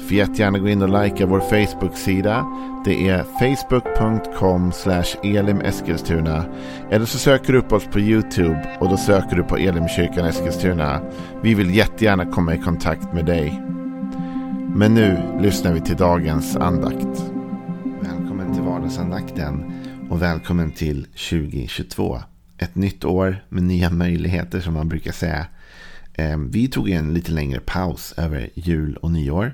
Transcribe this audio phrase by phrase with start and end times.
[0.00, 2.46] Får jättegärna gå in och likea vår Facebook-sida.
[2.84, 4.72] Det är facebook.com
[5.22, 6.44] elimeskilstuna.
[6.90, 11.00] Eller så söker du upp oss på YouTube och då söker du på Elimkyrkan Eskilstuna.
[11.42, 13.62] Vi vill jättegärna komma i kontakt med dig.
[14.74, 17.24] Men nu lyssnar vi till dagens andakt.
[18.00, 19.72] Välkommen till vardagsandakten
[20.10, 22.18] och välkommen till 2022.
[22.58, 25.46] Ett nytt år med nya möjligheter som man brukar säga.
[26.14, 29.52] Ehm, vi tog en lite längre paus över jul och nyår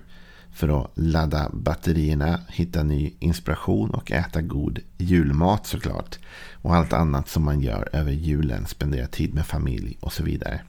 [0.56, 6.19] för att ladda batterierna, hitta ny inspiration och äta god julmat såklart.
[6.52, 10.60] Och allt annat som man gör över julen, spendera tid med familj och så vidare.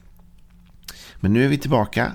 [1.20, 2.12] Men nu är vi tillbaka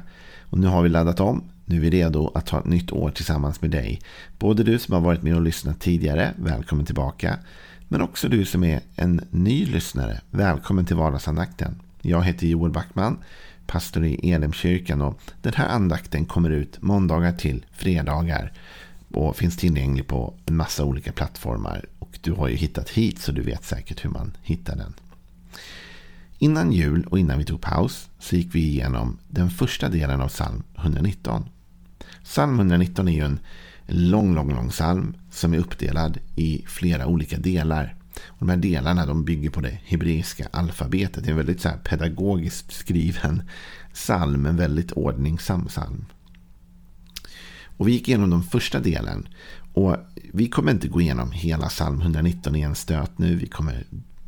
[0.49, 1.43] och nu har vi laddat om.
[1.65, 4.02] Nu är vi redo att ta ett nytt år tillsammans med dig.
[4.39, 7.37] Både du som har varit med och lyssnat tidigare, välkommen tillbaka.
[7.87, 11.80] Men också du som är en ny lyssnare, välkommen till vardagsandakten.
[12.02, 13.17] Jag heter Joel Backman
[13.73, 15.02] pastor i Elimkyrkan.
[15.02, 18.52] Och den här andakten kommer ut måndagar till fredagar.
[19.11, 21.85] Och finns tillgänglig på en massa olika plattformar.
[21.99, 24.93] Och du har ju hittat hit så du vet säkert hur man hittar den.
[26.38, 30.27] Innan jul och innan vi tog paus så gick vi igenom den första delen av
[30.27, 31.45] psalm 119.
[32.23, 33.39] Psalm 119 är ju en
[33.85, 37.95] lång, lång, lång psalm som är uppdelad i flera olika delar.
[38.27, 41.23] Och de här delarna de bygger på det hebreiska alfabetet.
[41.23, 43.43] Det är en väldigt så pedagogiskt skriven
[43.93, 46.05] psalm, en väldigt ordningsam psalm.
[47.77, 49.27] Och vi gick igenom den första delen.
[49.73, 49.97] Och
[50.33, 53.35] vi kommer inte gå igenom hela psalm 119 i en stöt nu.
[53.35, 53.83] Vi kommer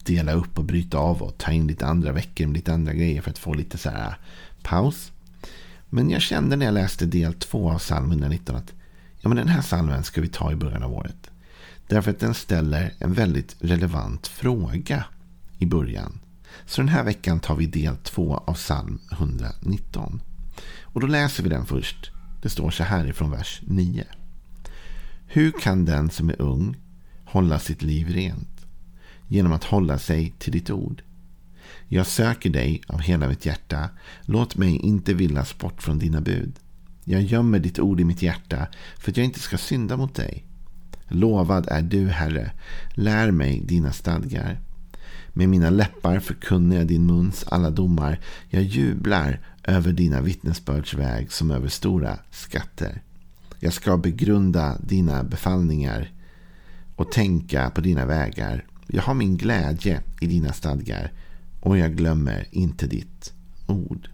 [0.05, 3.21] dela upp och bryta av och ta in lite andra veckor med lite andra grejer
[3.21, 4.17] för att få lite så här
[4.63, 5.11] paus.
[5.89, 8.73] Men jag kände när jag läste del två av psalm 119 att
[9.21, 11.24] ja, men den här psalmen ska vi ta i början av året.
[11.87, 15.05] Därför att den ställer en väldigt relevant fråga
[15.57, 16.19] i början.
[16.65, 20.21] Så den här veckan tar vi del två av psalm 119.
[20.81, 22.11] Och då läser vi den först.
[22.41, 24.05] Det står så här ifrån vers 9.
[25.27, 26.77] Hur kan den som är ung
[27.25, 28.65] hålla sitt liv rent?
[29.27, 31.03] Genom att hålla sig till ditt ord.
[31.87, 33.89] Jag söker dig av hela mitt hjärta.
[34.21, 36.53] Låt mig inte villas bort från dina bud.
[37.03, 38.67] Jag gömmer ditt ord i mitt hjärta
[38.97, 40.45] för att jag inte ska synda mot dig.
[41.07, 42.51] Lovad är du, Herre.
[42.93, 44.59] Lär mig dina stadgar.
[45.33, 48.19] Med mina läppar förkunnar jag din muns alla domar.
[48.49, 53.01] Jag jublar över dina vittnesbördsväg som över stora skatter.
[53.59, 56.11] Jag ska begrunda dina befallningar
[56.95, 58.65] och tänka på dina vägar.
[58.87, 61.11] Jag har min glädje i dina stadgar
[61.59, 63.33] och jag glömmer inte ditt
[63.67, 64.09] ord.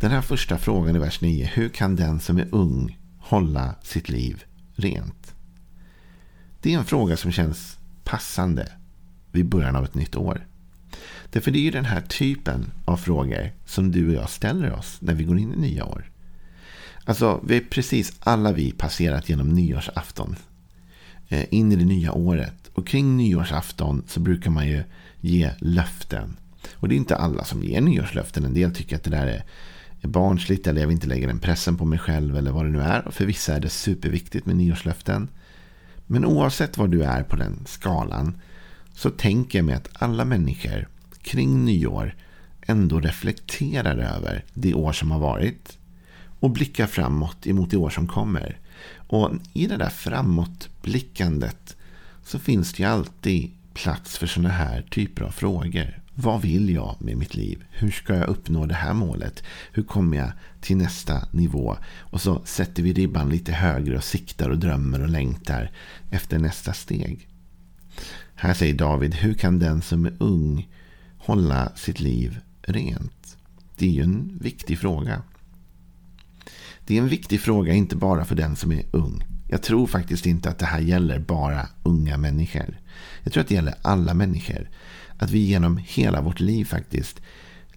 [0.00, 1.50] Den här första frågan i vers 9.
[1.54, 4.44] Hur kan den som är ung hålla sitt liv
[4.74, 5.34] rent?
[6.60, 8.72] Det är en fråga som känns passande
[9.32, 10.46] vid början av ett nytt år.
[11.30, 14.98] Därför det är ju den här typen av frågor som du och jag ställer oss
[15.00, 16.10] när vi går in i nya år.
[17.04, 20.36] Alltså, vi är precis alla vi passerat genom nyårsafton.
[21.28, 22.70] Eh, in i det nya året.
[22.74, 24.82] Och kring nyårsafton så brukar man ju
[25.20, 26.36] ge löften.
[26.74, 28.44] Och det är inte alla som ger nyårslöften.
[28.44, 29.44] En del tycker att det där är
[30.00, 32.70] är barnsligt eller jag vill inte lägga den pressen på mig själv eller vad det
[32.70, 33.10] nu är.
[33.10, 35.28] För vissa är det superviktigt med nyårslöften.
[36.06, 38.40] Men oavsett var du är på den skalan
[38.94, 40.88] så tänker jag mig att alla människor
[41.22, 42.14] kring nyår
[42.66, 45.78] ändå reflekterar över det år som har varit
[46.40, 48.58] och blickar framåt emot det år som kommer.
[48.96, 51.76] Och i det där framåtblickandet
[52.24, 56.00] så finns det ju alltid plats för sådana här typer av frågor.
[56.20, 57.64] Vad vill jag med mitt liv?
[57.70, 59.42] Hur ska jag uppnå det här målet?
[59.72, 60.30] Hur kommer jag
[60.60, 61.76] till nästa nivå?
[61.98, 65.70] Och så sätter vi ribban lite högre och siktar och drömmer och längtar
[66.10, 67.28] efter nästa steg.
[68.34, 70.68] Här säger David, hur kan den som är ung
[71.18, 73.36] hålla sitt liv rent?
[73.76, 75.22] Det är ju en viktig fråga.
[76.86, 79.24] Det är en viktig fråga inte bara för den som är ung.
[79.48, 82.80] Jag tror faktiskt inte att det här gäller bara unga människor.
[83.22, 84.68] Jag tror att det gäller alla människor.
[85.18, 87.20] Att vi genom hela vårt liv faktiskt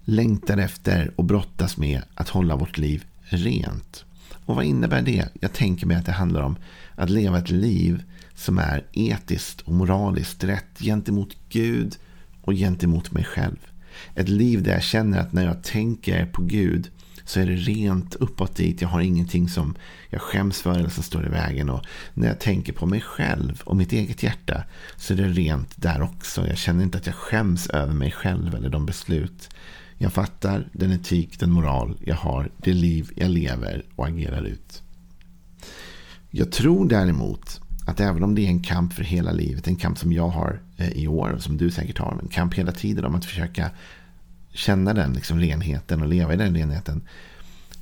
[0.05, 4.05] längtar efter och brottas med att hålla vårt liv rent.
[4.45, 5.29] Och vad innebär det?
[5.39, 6.55] Jag tänker mig att det handlar om
[6.95, 8.03] att leva ett liv
[8.35, 11.97] som är etiskt och moraliskt rätt gentemot Gud
[12.41, 13.57] och gentemot mig själv.
[14.15, 16.89] Ett liv där jag känner att när jag tänker på Gud
[17.25, 18.81] så är det rent uppåt dit.
[18.81, 19.75] Jag har ingenting som
[20.09, 21.69] jag skäms för eller som står i vägen.
[21.69, 24.63] Och när jag tänker på mig själv och mitt eget hjärta
[24.97, 26.47] så är det rent där också.
[26.47, 29.49] Jag känner inte att jag skäms över mig själv eller de beslut
[29.97, 34.83] jag fattar, den etik, den moral jag har, det liv jag lever och agerar ut.
[36.29, 39.97] Jag tror däremot att även om det är en kamp för hela livet, en kamp
[39.97, 43.05] som jag har eh, i år och som du säkert har, en kamp hela tiden
[43.05, 43.71] om att försöka
[44.53, 47.01] känna den liksom renheten och leva i den renheten.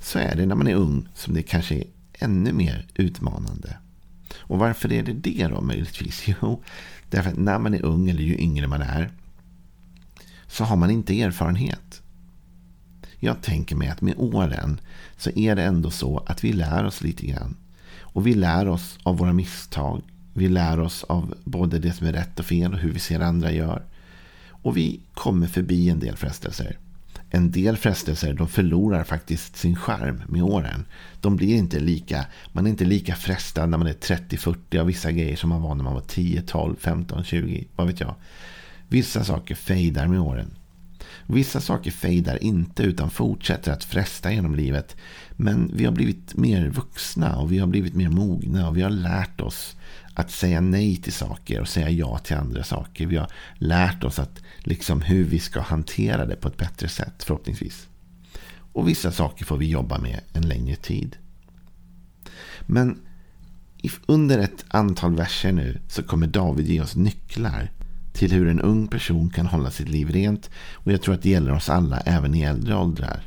[0.00, 3.76] Så är det när man är ung som det kanske är ännu mer utmanande.
[4.38, 6.24] Och varför är det det då möjligtvis?
[6.42, 6.62] Jo,
[7.10, 9.10] därför att när man är ung eller ju yngre man är
[10.46, 12.02] så har man inte erfarenhet.
[13.18, 14.80] Jag tänker mig att med åren
[15.16, 17.56] så är det ändå så att vi lär oss lite grann.
[17.98, 20.02] Och vi lär oss av våra misstag.
[20.34, 23.20] Vi lär oss av både det som är rätt och fel och hur vi ser
[23.20, 23.82] andra gör.
[24.62, 26.78] Och vi kommer förbi en del frestelser.
[27.30, 30.84] En del frestelser de förlorar faktiskt sin charm med åren.
[31.20, 35.12] De blir inte lika, man är inte lika frestad när man är 30-40 av vissa
[35.12, 37.66] grejer som man var när man var 10, 12, 15, 20.
[37.76, 38.14] Vad vet jag.
[38.88, 40.50] Vissa saker fejdar med åren.
[41.26, 44.96] Vissa saker fejdar inte utan fortsätter att fresta genom livet.
[45.32, 48.90] Men vi har blivit mer vuxna och vi har blivit mer mogna och vi har
[48.90, 49.76] lärt oss
[50.20, 53.06] att säga nej till saker och säga ja till andra saker.
[53.06, 57.22] Vi har lärt oss att liksom hur vi ska hantera det på ett bättre sätt
[57.22, 57.88] förhoppningsvis.
[58.72, 61.16] Och vissa saker får vi jobba med en längre tid.
[62.66, 62.98] Men
[64.06, 67.70] under ett antal verser nu så kommer David ge oss nycklar
[68.12, 70.50] till hur en ung person kan hålla sitt liv rent.
[70.74, 73.22] Och jag tror att det gäller oss alla, även i äldre åldrar.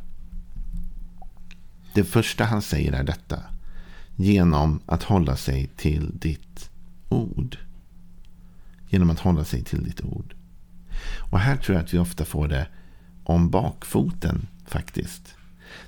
[1.93, 3.39] Det första han säger är detta.
[4.15, 6.69] Genom att hålla sig till ditt
[7.13, 7.57] ord.
[8.89, 10.35] Genom att hålla sig till ditt ord.
[11.31, 12.67] Och här tror jag att vi ofta får det
[13.23, 15.35] om bakfoten faktiskt.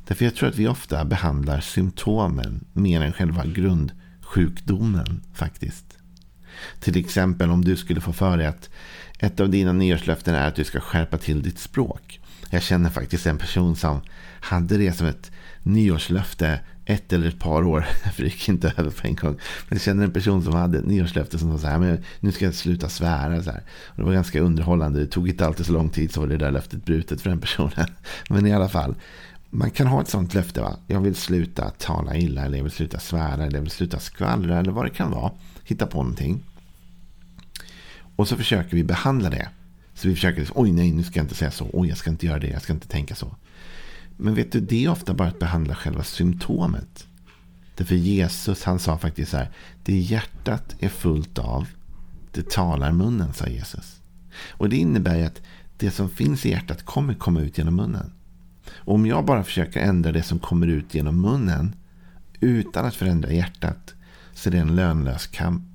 [0.07, 5.97] Därför jag tror att vi ofta behandlar symptomen mer än själva grundsjukdomen faktiskt.
[6.79, 8.69] Till exempel om du skulle få för dig att
[9.19, 12.19] ett av dina nyårslöften är att du ska skärpa till ditt språk.
[12.49, 14.01] Jag känner faktiskt en person som
[14.41, 15.31] hade det som ett
[15.63, 17.81] nyårslöfte ett eller ett par år.
[18.13, 19.35] För det gick inte över på en gång.
[19.67, 21.79] Men jag känner en person som hade ett nyårslöfte som sa så här.
[21.79, 23.43] Men nu ska jag sluta svära.
[23.43, 23.63] Så här.
[23.85, 24.99] Och det var ganska underhållande.
[24.99, 27.39] Det tog inte alltid så lång tid så var det där löftet brutet för den
[27.39, 27.87] personen.
[28.29, 28.95] Men i alla fall.
[29.49, 30.61] Man kan ha ett sånt löfte.
[30.61, 30.77] Va?
[30.87, 32.45] Jag vill sluta tala illa.
[32.45, 33.43] Eller jag vill sluta svära.
[33.43, 34.59] Eller jag vill sluta skvallra.
[34.59, 35.31] Eller vad det kan vara.
[35.63, 36.43] Hitta på någonting.
[38.15, 39.49] Och så försöker vi behandla det.
[39.93, 41.69] Så vi försöker, liksom, oj nej, nu ska jag inte säga så.
[41.73, 42.47] Oj, jag ska inte göra det.
[42.47, 43.35] Jag ska inte tänka så.
[44.17, 47.07] Men vet du, det är ofta bara att behandla själva symptomet.
[47.75, 49.51] Därför Jesus, han sa faktiskt så här.
[49.83, 51.67] Det hjärtat är fullt av,
[52.31, 54.01] det talar munnen, sa Jesus.
[54.49, 55.41] Och det innebär att
[55.77, 58.11] det som finns i hjärtat kommer komma ut genom munnen.
[58.73, 61.75] Och om jag bara försöker ändra det som kommer ut genom munnen
[62.39, 63.93] utan att förändra hjärtat
[64.33, 65.74] så är det en lönlös kamp.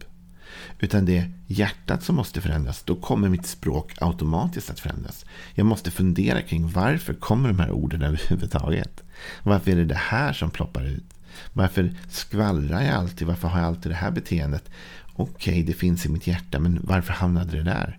[0.78, 2.82] Utan det är hjärtat som måste förändras.
[2.82, 5.24] Då kommer mitt språk automatiskt att förändras.
[5.54, 9.02] Jag måste fundera kring varför kommer de här orden överhuvudtaget?
[9.42, 11.04] Varför är det det här som ploppar ut?
[11.52, 13.28] Varför skvallrar jag alltid?
[13.28, 14.70] Varför har jag alltid det här beteendet?
[15.14, 17.98] Okej, okay, det finns i mitt hjärta, men varför hamnade det där?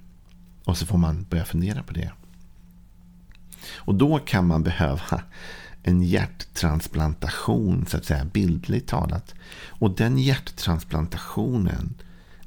[0.65, 2.11] Och så får man börja fundera på det.
[3.75, 5.21] Och då kan man behöva
[5.83, 9.35] en hjärttransplantation, så att säga, bildligt talat.
[9.67, 11.93] Och den hjärttransplantationen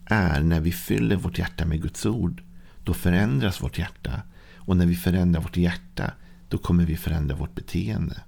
[0.06, 2.42] är när vi fyller vårt hjärta med Guds ord.
[2.84, 4.22] Då förändras vårt hjärta.
[4.56, 6.12] Och när vi förändrar vårt hjärta,
[6.48, 8.20] då kommer vi förändra vårt beteende.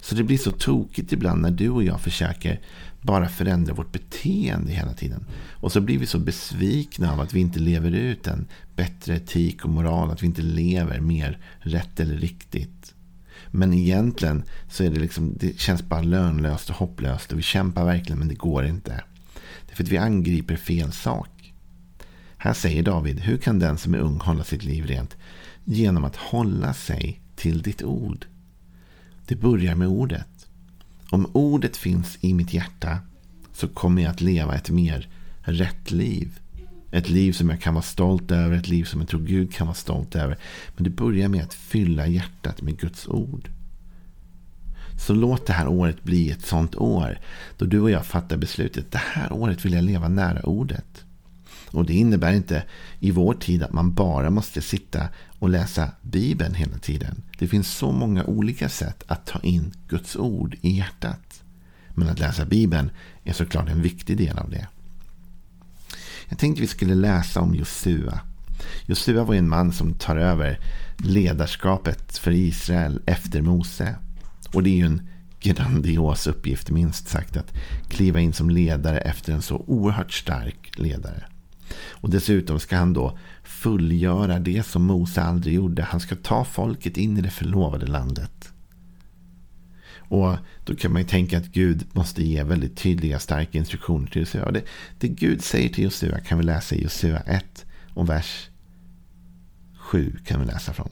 [0.00, 2.60] Så det blir så tokigt ibland när du och jag försöker
[3.00, 5.24] bara förändra vårt beteende hela tiden.
[5.50, 9.64] Och så blir vi så besvikna av att vi inte lever ut en bättre etik
[9.64, 10.10] och moral.
[10.10, 12.94] Att vi inte lever mer rätt eller riktigt.
[13.50, 17.32] Men egentligen så är det liksom, det känns bara lönlöst och hopplöst.
[17.32, 19.02] Och vi kämpar verkligen men det går inte.
[19.80, 21.54] För att vi angriper fel sak.
[22.36, 25.16] Här säger David, hur kan den som är ung hålla sitt liv rent?
[25.64, 28.26] Genom att hålla sig till ditt ord.
[29.26, 30.46] Det börjar med ordet.
[31.10, 32.98] Om ordet finns i mitt hjärta
[33.52, 35.08] så kommer jag att leva ett mer
[35.42, 36.38] rätt liv.
[36.90, 39.66] Ett liv som jag kan vara stolt över, ett liv som jag tror Gud kan
[39.66, 40.38] vara stolt över.
[40.76, 43.48] Men det börjar med att fylla hjärtat med Guds ord.
[45.10, 47.18] Så låt det här året bli ett sånt år
[47.58, 48.92] då du och jag fattar beslutet.
[48.92, 51.04] Det här året vill jag leva nära ordet.
[51.70, 52.64] Och det innebär inte
[53.00, 57.22] i vår tid att man bara måste sitta och läsa Bibeln hela tiden.
[57.38, 61.42] Det finns så många olika sätt att ta in Guds ord i hjärtat.
[61.88, 62.90] Men att läsa Bibeln
[63.24, 64.68] är såklart en viktig del av det.
[66.28, 68.20] Jag tänkte vi skulle läsa om Josua.
[68.86, 70.58] Josua var en man som tar över
[70.96, 73.96] ledarskapet för Israel efter Mose.
[74.52, 75.08] Och det är ju en
[75.40, 77.54] grandios uppgift minst sagt att
[77.88, 81.24] kliva in som ledare efter en så oerhört stark ledare.
[81.90, 85.82] Och dessutom ska han då fullgöra det som Mose aldrig gjorde.
[85.82, 88.52] Han ska ta folket in i det förlovade landet.
[90.10, 94.20] Och då kan man ju tänka att Gud måste ge väldigt tydliga, starka instruktioner till
[94.20, 94.50] Josua.
[94.50, 94.62] Det,
[94.98, 98.48] det Gud säger till Josua kan vi läsa i Josua 1 och vers
[99.78, 100.90] 7 kan vi läsa från.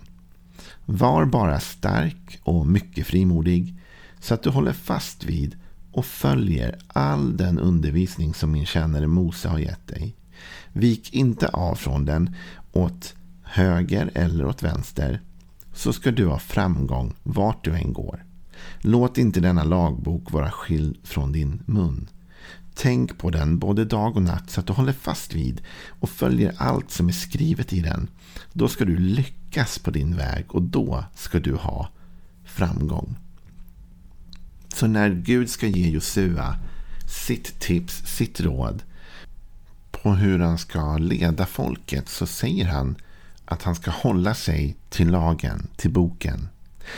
[0.91, 3.75] Var bara stark och mycket frimodig
[4.21, 5.57] så att du håller fast vid
[5.93, 10.17] och följer all den undervisning som min tjänare Mose har gett dig.
[10.73, 12.35] Vik inte av från den
[12.73, 15.21] åt höger eller åt vänster
[15.75, 18.25] så ska du ha framgång vart du än går.
[18.81, 22.09] Låt inte denna lagbok vara skild från din mun.
[22.75, 26.55] Tänk på den både dag och natt så att du håller fast vid och följer
[26.57, 28.09] allt som är skrivet i den.
[28.53, 29.38] Då ska du lyckas
[29.83, 31.89] på din väg och då ska du ha
[32.45, 33.17] framgång.
[34.75, 36.57] Så när Gud ska ge Josua
[37.27, 38.83] sitt tips, sitt råd
[39.91, 42.97] på hur han ska leda folket så säger han
[43.45, 46.49] att han ska hålla sig till lagen, till boken.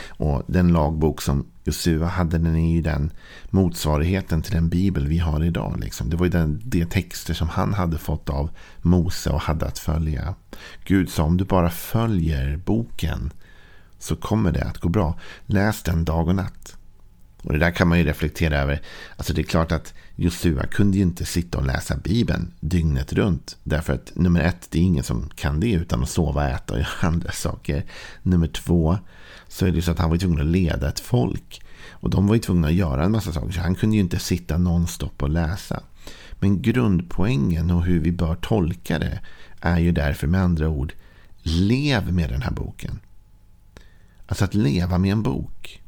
[0.07, 3.11] Och den lagbok som Josua hade, den i ju den
[3.49, 5.79] motsvarigheten till den bibel vi har idag.
[5.79, 6.09] Liksom.
[6.09, 8.49] Det var ju den, de texter som han hade fått av
[8.81, 10.35] Mose och hade att följa.
[10.85, 13.33] Gud sa om du bara följer boken
[13.99, 15.19] så kommer det att gå bra.
[15.45, 16.77] Läs den dag och natt.
[17.43, 18.81] Och det där kan man ju reflektera över.
[19.17, 23.57] Alltså det är klart att Josua kunde ju inte sitta och läsa Bibeln dygnet runt.
[23.63, 26.79] Därför att nummer ett, det är ingen som kan det utan att sova, äta och
[26.79, 27.85] göra andra saker.
[28.23, 28.97] Nummer två,
[29.47, 31.61] så är det så att han var tvungen att leda ett folk.
[31.89, 33.51] Och de var ju tvungna att göra en massa saker.
[33.51, 35.83] Så han kunde ju inte sitta nonstop och läsa.
[36.39, 39.19] Men grundpoängen och hur vi bör tolka det
[39.59, 40.93] är ju därför med andra ord,
[41.43, 42.99] lev med den här boken.
[44.25, 45.81] Alltså att leva med en bok.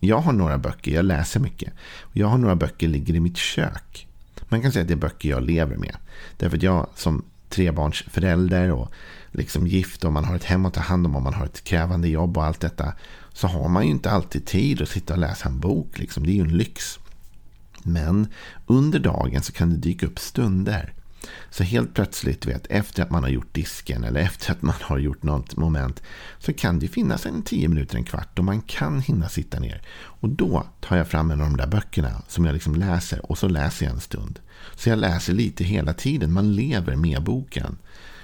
[0.00, 1.72] Jag har några böcker, jag läser mycket.
[2.12, 4.06] Jag har några böcker ligger i mitt kök.
[4.48, 5.96] Man kan säga att det är böcker jag lever med.
[6.36, 8.92] Därför att jag som trebarnsförälder och
[9.32, 11.64] liksom gift och man har ett hem att ta hand om och man har ett
[11.64, 12.92] krävande jobb och allt detta.
[13.32, 15.98] Så har man ju inte alltid tid att sitta och läsa en bok.
[15.98, 16.26] Liksom.
[16.26, 16.98] Det är ju en lyx.
[17.82, 18.26] Men
[18.66, 20.92] under dagen så kan det dyka upp stunder
[21.50, 24.98] så helt plötsligt, vet, efter att man har gjort disken eller efter att man har
[24.98, 26.02] gjort något moment
[26.38, 29.82] så kan det finnas en tio minuter, en kvart och man kan hinna sitta ner.
[29.92, 33.38] Och då tar jag fram en av de där böckerna som jag liksom läser och
[33.38, 34.40] så läser jag en stund.
[34.74, 36.32] Så jag läser lite hela tiden.
[36.32, 37.78] Man lever med boken.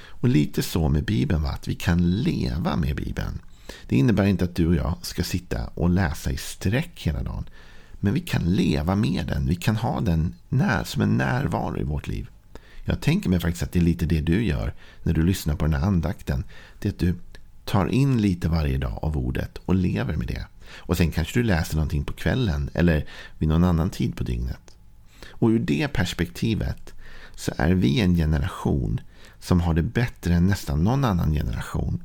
[0.06, 1.50] Och lite så med Bibeln, va?
[1.50, 3.40] att vi kan leva med Bibeln.
[3.88, 7.44] Det innebär inte att du och jag ska sitta och läsa i sträck hela dagen.
[7.92, 9.46] Men vi kan leva med den.
[9.46, 12.28] Vi kan ha den när, som en närvaro i vårt liv.
[12.84, 15.64] Jag tänker mig faktiskt att det är lite det du gör när du lyssnar på
[15.64, 16.44] den här andakten.
[16.78, 17.14] Det är att du
[17.64, 20.46] tar in lite varje dag av ordet och lever med det.
[20.76, 23.06] Och sen kanske du läser någonting på kvällen eller
[23.38, 24.76] vid någon annan tid på dygnet.
[25.30, 26.94] Och ur det perspektivet
[27.34, 29.00] så är vi en generation
[29.38, 32.02] som har det bättre än nästan någon annan generation.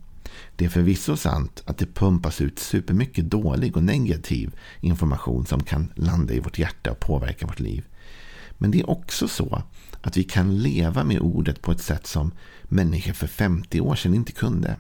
[0.56, 5.92] Det är förvisso sant att det pumpas ut supermycket dålig och negativ information som kan
[5.96, 7.86] landa i vårt hjärta och påverka vårt liv.
[8.58, 9.64] Men det är också så
[10.02, 12.32] att vi kan leva med ordet på ett sätt som
[12.64, 14.76] människor för 50 år sedan inte kunde.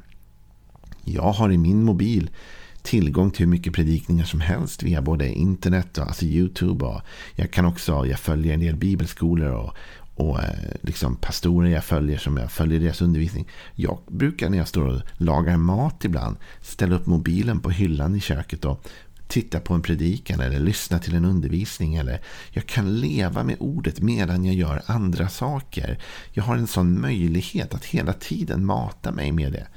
[1.04, 2.30] Jag har i min mobil
[2.82, 6.86] tillgång till hur mycket predikningar som helst via både internet och alltså YouTube.
[6.86, 7.02] Och
[7.36, 9.74] jag kan också, jag följer en del bibelskolor och,
[10.16, 13.48] och eh, liksom pastorer jag följer som jag följer deras undervisning.
[13.76, 18.20] Jag brukar när jag står och lagar mat ibland ställa upp mobilen på hyllan i
[18.20, 18.88] köket och
[19.30, 21.96] titta på en predikan eller lyssna till en undervisning.
[21.96, 22.22] Eller
[22.52, 26.00] jag kan leva med ordet medan jag gör andra saker.
[26.32, 29.68] Jag har en sån möjlighet att hela tiden mata mig med det.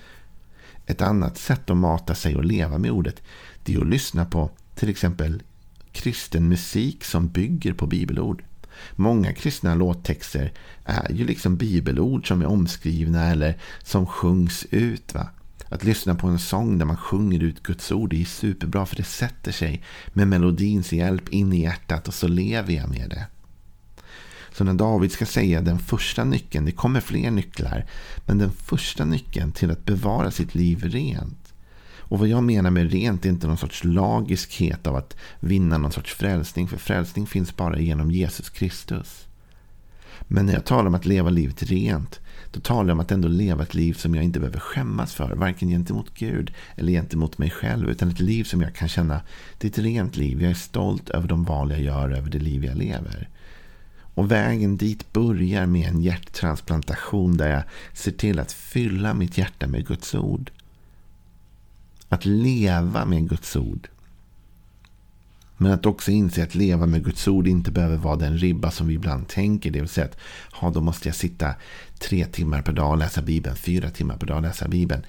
[0.87, 3.23] Ett annat sätt att mata sig och leva med ordet
[3.65, 5.43] det är att lyssna på till exempel
[5.93, 8.45] kristen musik som bygger på bibelord.
[8.97, 10.53] Många kristna låttexter
[10.85, 15.15] är ju liksom bibelord som är omskrivna eller som sjungs ut.
[15.15, 15.29] Va?
[15.73, 19.03] Att lyssna på en sång där man sjunger ut Guds ord är superbra för det
[19.03, 23.27] sätter sig med melodins hjälp in i hjärtat och så lever jag med det.
[24.53, 27.87] Så när David ska säga den första nyckeln, det kommer fler nycklar,
[28.27, 31.53] men den första nyckeln till att bevara sitt liv rent.
[31.97, 35.93] Och vad jag menar med rent är inte någon sorts lagiskhet av att vinna någon
[35.93, 39.27] sorts frälsning, för frälsning finns bara genom Jesus Kristus.
[40.29, 42.21] Men när jag talar om att leva livet rent
[42.53, 45.35] då talar jag om att ändå leva ett liv som jag inte behöver skämmas för.
[45.35, 47.91] Varken gentemot Gud eller gentemot mig själv.
[47.91, 49.21] Utan ett liv som jag kan känna,
[49.59, 50.43] det är ett rent liv.
[50.43, 53.29] Jag är stolt över de val jag gör, över det liv jag lever.
[54.15, 59.67] Och vägen dit börjar med en hjärttransplantation där jag ser till att fylla mitt hjärta
[59.67, 60.51] med Guds ord.
[62.09, 63.89] Att leva med Guds ord.
[65.63, 68.87] Men att också inse att leva med Guds ord inte behöver vara den ribba som
[68.87, 69.71] vi ibland tänker.
[69.71, 70.19] Det vill säga att
[70.61, 71.55] ja, då måste jag sitta
[71.99, 75.03] tre timmar per dag och läsa Bibeln, fyra timmar per dag och läsa Bibeln.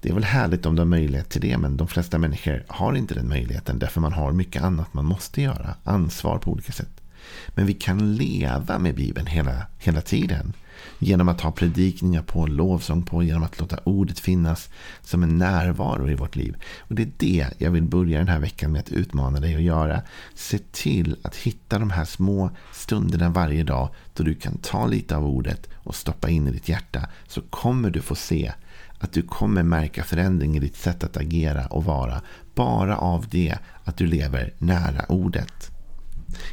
[0.00, 2.94] Det är väl härligt om du har möjlighet till det, men de flesta människor har
[2.94, 7.00] inte den möjligheten därför man har mycket annat man måste göra, ansvar på olika sätt.
[7.48, 10.52] Men vi kan leva med Bibeln hela, hela tiden.
[10.98, 14.68] Genom att ha predikningar på, lovsång på, genom att låta ordet finnas
[15.02, 16.56] som en närvaro i vårt liv.
[16.78, 19.62] Och det är det jag vill börja den här veckan med att utmana dig att
[19.62, 20.02] göra.
[20.34, 25.16] Se till att hitta de här små stunderna varje dag då du kan ta lite
[25.16, 27.08] av ordet och stoppa in i ditt hjärta.
[27.28, 28.52] Så kommer du få se
[28.98, 32.20] att du kommer märka förändring i ditt sätt att agera och vara.
[32.54, 35.73] Bara av det att du lever nära ordet.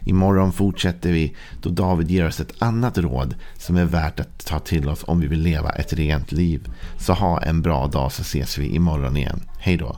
[0.04, 4.60] Imorgon fortsätter vi då David ger oss ett annat råd som är värt att ta
[4.60, 6.68] till oss om vi vill leva ett rent liv.
[7.00, 9.42] Så ha en bra dag så ses vi imorgon igen.
[9.60, 9.98] Hej då!